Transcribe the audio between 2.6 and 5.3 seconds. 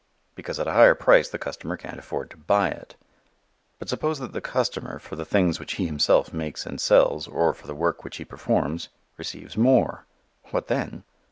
it. But suppose that the consumer, for the